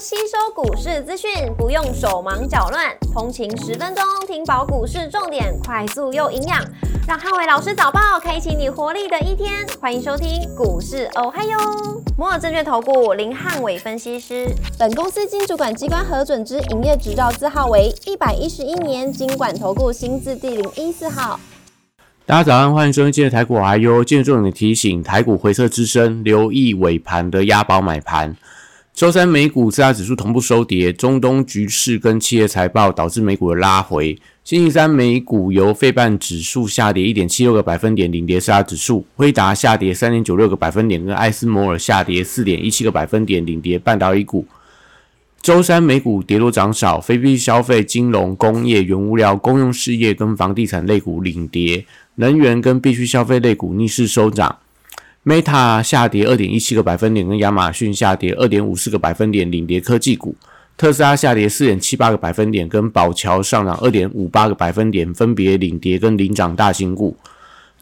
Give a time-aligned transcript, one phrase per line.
[0.00, 6.64] 吸收股市资讯，不用手忙脚乱，通勤十分钟听饱股市重点，快速又营养，
[7.08, 9.66] 让汉伟老师早报开启你活力的一天。
[9.80, 11.58] 欢迎收听股市哦嗨哟，
[12.16, 14.46] 摩尔证券投顾林汉伟分析师，
[14.78, 21.40] 本公司经主管机关核准之营业执照字号为一百一十一年经管投顾新字第零一四号。
[22.24, 24.04] 大家早上，欢迎收听今日台股哦嗨哟。
[24.04, 28.36] 今日重点提醒：台股回撤之声，留意尾盘的押宝买盘。
[28.98, 34.18] 周三美股四大指数同步收跌，中东局势跟企业财报导致美股的拉回。
[34.42, 44.44] 星期三美股由费半指数下跌一点七六个百分点领跌四大指数，辉达下跌三点九六个百分点，跟艾斯摩尔下跌四点一七个百分点领跌半导体股。
[45.40, 51.86] 周三美股跌多涨少，非必消费、金融、工业、原物料、公用事业跟房地产类股领跌，
[52.16, 54.58] 能源跟必需消费类股逆势收涨。
[55.28, 60.34] Meta 下跌二点一七个百分点，跟亚马逊下跌二点五四个百分点领跌科技股。
[60.74, 67.14] 特斯拉下跌四点七八个百分点，跟宝桥上涨二点五八个百分点，分别领跌跟领涨大型股。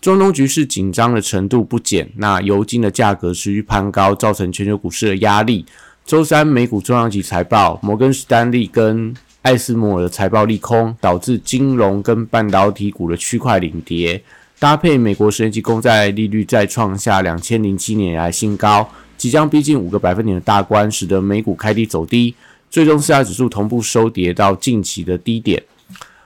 [0.00, 5.64] 中东局势紧张的程度不减，那油金的价格持续攀高，造成全球股市的压力。
[6.04, 14.20] 周三美股重量级财报，摩根士丹利跟艾斯摩尔的财报利空，导致金融跟半导体股的区块领跌，
[14.58, 22.34] 搭配美国十年期公债利率再创下两千零七年以来新高，即将逼近五个百分点的大关，使得美股开低走低，
[22.70, 25.62] 最终四大指数同步收跌到近期的低点。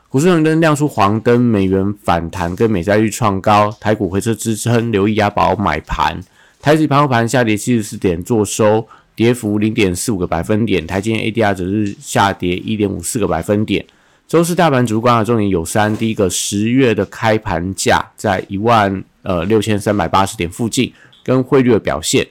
[0.08, 6.20] 股市红灯亮出黄灯，美元反弹跟美债率创高，台股回撤支撑，留意押宝买盘。
[6.60, 8.86] 台指盘后盘下跌七十四点，做收。
[9.16, 13.84] 跌幅零点四五个百分点，台积 ADR 则是下跌一点五四个百分点。
[14.30, 20.92] 周四大盘主观的重点有三：第一个，十月的开盘价在一万呃六千三百八十点附近，
[21.24, 22.24] 跟汇率的表现；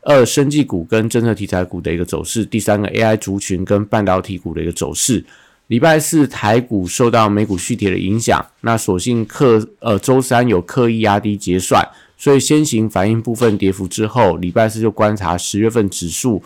[0.00, 5.22] 二，生技股跟政策题材股的一个走势；第三个，AI 族群跟半导体股的一个走势。
[5.66, 11.86] 礼拜四台股受到美股续跌的影响，那所幸刻呃周三有刻意压低结算。
[12.16, 16.42] 所以先行反映部分跌幅之后，礼拜四就观察十月份指数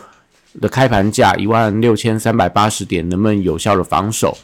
[0.59, 4.37] 的开盘价一万六千三百八十点能不能有效的防守。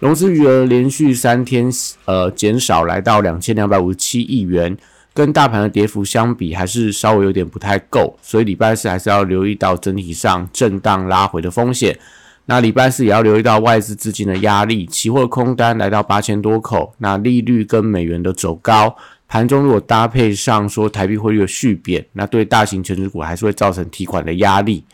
[0.00, 1.68] 融资余额连续三天
[2.04, 4.76] 呃减少，来到两千两百五十七亿元，
[5.12, 11.98] 跟大盘的跌幅相比还是稍微有点不太够，所以礼拜四还是要留意到整体上震荡拉回的风险。
[12.46, 18.96] 那礼拜四也要留意到外资资金的压力，期货空单来到八千多口，那利率跟美元的走高。
[19.26, 24.84] 盘中如果搭配上说台币汇率的续贬，那对大型全值股还是会造成提款的压力。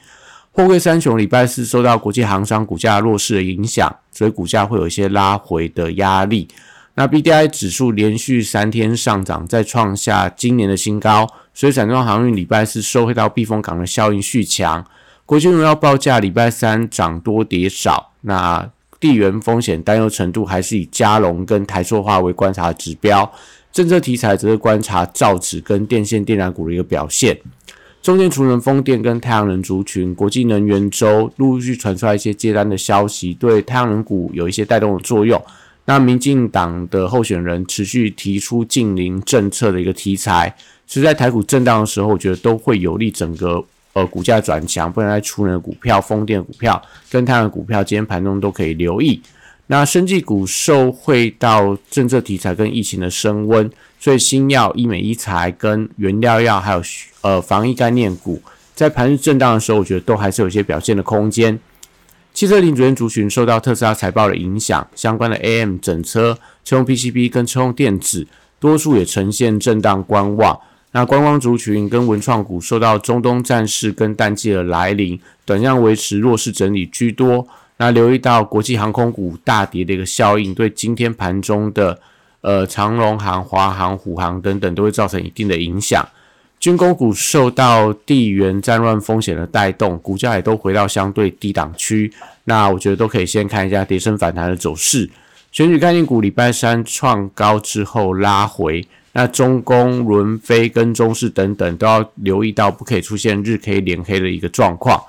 [0.57, 6.47] 货柜三雄礼拜四受到国际航商股价弱势的影响，所以股价会有一些拉回的压力。
[6.95, 14.87] 那 B D I 指数连续三天上涨，再创下今年的新高，所以散装航运礼拜四收回到避风港的效应续强。
[15.27, 18.71] 国际荣耀报价礼拜三涨多跌少，那
[19.01, 23.29] 地缘风险担忧程度还是以加龙跟台塑化为观察指标。
[23.73, 27.37] 政策题材则是观察造纸跟电线电缆股的一个表现。
[28.05, 35.43] 中间储能风电跟太阳能族群，国际能源周陆续传出来一些接单的消息，对太阳能股有一些带动的作用。
[35.87, 40.55] 那民进党的候选人持续提出近邻政策的一个题材，
[40.87, 43.65] 所以在台股震荡的时候，我觉得都会有利整个
[43.95, 44.93] 呃股价转强。
[44.93, 49.19] 不然在储能股票、风电股票跟太阳股票，今天盘中都可以留意。
[49.69, 53.71] 那生技股受惠到政策题材跟疫情的升温，
[54.05, 56.83] 所以新药、医美、医材跟原料药还有
[57.23, 58.43] 呃防疫概念股，
[58.75, 61.59] 在盘日震荡的时候，我觉得都还是有一些表现的空间。
[62.35, 68.27] 汽车零组件族群受到特斯拉财报的影响，相关的 AM 整车、车用 PCB 跟车用电子，
[68.61, 70.61] 多数也呈现震荡观望。
[70.93, 77.49] 那观光族群跟文创股受到中东战事跟淡季的来临，短暂维持弱势整理居多。
[77.79, 81.99] 那留意到国际航空股大跌的一个效应，对今天盘中的
[82.45, 86.07] 呃长荣航、华航、虎航等等都会造成一定的影响。
[86.61, 92.13] 军工股受到地缘战乱风险的带动，股价也都回到相对低档区。
[92.45, 95.09] 那我觉得都可以先看一下跌升反弹的走势。
[95.53, 105.03] 选举概念股礼拜三创高之后拉回，那中工、伦飞跟中视等等都要留意到，不可以出现日 K 连黑的一个状况。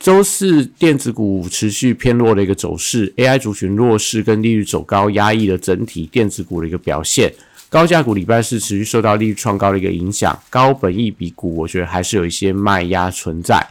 [0.00, 7.30] 周四电子股持续偏弱的一个走势，AI 族群弱势跟利率走高压抑了整体电子股的一个表现。
[7.68, 13.64] 高价股礼拜四持续受到利率创高的一个影响，高本益比股我觉得还是有一些卖压存在。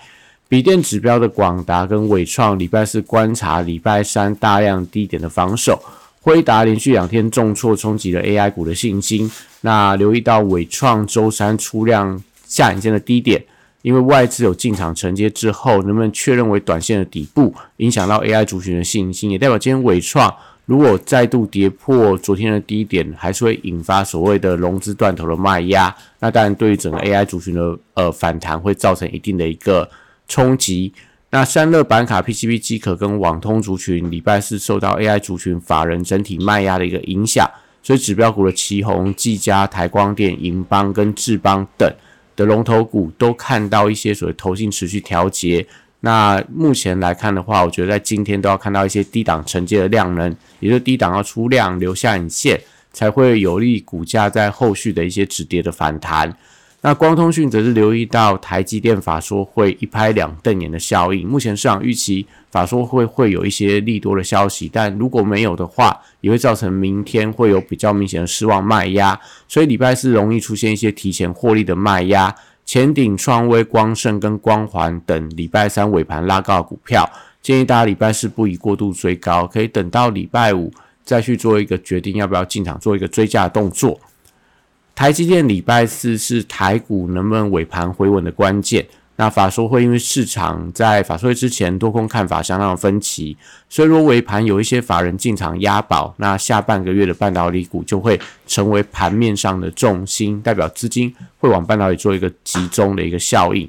[0.48, 5.82] 比电指标的广达跟伟创礼拜四观察礼拜三大量低点的防守，
[6.22, 9.30] 辉达连续两天重挫冲击了 AI 股的信心。
[9.62, 13.44] 那留意到伟创周三出量下影线的低点。
[13.82, 20.34] 因为外资有进场承接之后，能不能确认为短线的底部，影响到 AI 族群的信心，也代表今天伟创
[20.66, 25.96] 如果再度跌破昨天的低点，还是会引发所谓的融资断头的卖压。
[26.20, 29.90] 那当然，对于整个 AI 族群的呃反弹，会造成一定的一个
[30.28, 30.94] 冲击。
[31.32, 37.50] 那三乐板卡、PCB 机壳跟网通族群，礼拜四受到 AI 族群法人整体卖压的一个影响，
[37.82, 41.92] 所以指标股的旗宏、技嘉、台光电、银邦跟智邦等。
[42.40, 45.66] 的龙头股都看到一些所谓投信持续调节，
[46.00, 52.58] 那目前来看的话，我觉得在今天都要看到一些低档承接的量能，也就是低档要出量留下影线，
[52.94, 56.34] 才会有利股价在后续的一些止跌的反弹。
[56.82, 72.34] 那光通讯则是留意到台积电法说会一拍两瞪眼的效应，目前市场预期法说会会有一些利多的消息，但如果没有的话，也会造成明天会有比较明显的失望卖压，所以礼拜四容易出现一些提前获利的卖压。
[72.66, 77.04] 前顶创威、光盛跟光环等礼拜三尾盘拉高的股票，
[77.42, 80.72] 建议大家礼拜四不宜过度追高，可以等到礼拜五
[81.04, 84.00] 再去做一个决定，要不要进场做一个追加的动作。
[85.00, 88.86] 台积电礼拜四是台股能不能尾盘回稳的关键。
[89.16, 93.38] 那法说会因为市场在法说会之前多空看法相当的分歧，
[93.70, 103.66] 所以如果尾盘有一些法人进场押宝，那下半个月的半导体股就会成为盘面上的重心，代表资金会往半导体做一个集中的一个效应。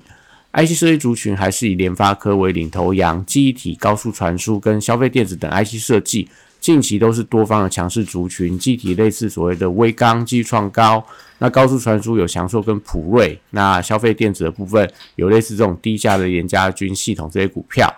[0.53, 6.29] IC 设计族群还是以联发科为领头羊，记忆体、高速传输跟消费电子等 IC 设计。
[6.61, 11.03] 近期都是多方的强势族群，具体类似所谓的微钢继续创高，
[11.39, 17.91] 那高速传输有翔硕跟普瑞，那消费电子的部分有类似这种低价的联家军系统这些股票，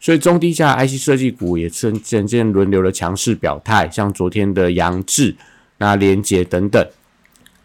[0.00, 5.36] 所以中低价 IC 设计股也是渐渐轮流的强势表态，像昨天的扬智、
[5.76, 6.88] 那联捷等等，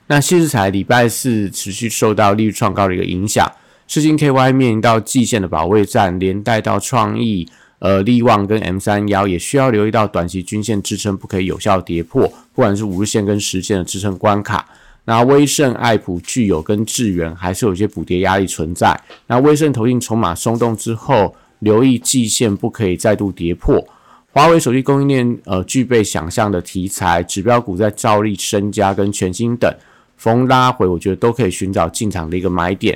[0.08, 3.50] 那新日材礼拜四持续受到利率创高的一个影响，
[3.88, 7.48] 世金 KY 面临到季线的保卫战，连带到创意。
[7.82, 14.68] 呃，利旺跟 M 三幺也需要留意到短期均线支撑不可以有效跌破，不管是五日线跟十线的支撑关卡。
[15.06, 19.02] 那威盛、爱普、具有跟智源还是有些补跌压力存在。
[19.26, 23.84] 那威盛投进筹码松动之后，留意季线不可以再度跌破。
[24.32, 29.76] 华为手机供应链呃具备想象的题材，指标股在兆利、身家跟全新等
[30.18, 32.96] 逢拉回，我觉得都可以寻找进场的一个买点。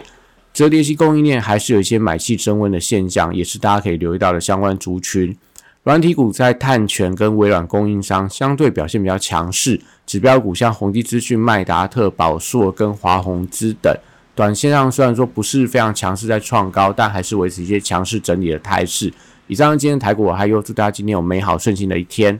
[0.56, 5.36] 折叠机供应链还是有一些买气升温的现象，也是大家可以留意到的相关族群。
[5.84, 13.94] 软体股在碳权跟微软供应商相对表现比较强势，指标股像宏基资讯、麦达特、宝硕跟华宏资等，
[14.34, 19.12] 短线上虽然说不是非常强势在创高，但还是维持一些强势整理的态势。
[19.48, 22.40] 以上今天台股，我还有祝大家今天有美好顺心的一天。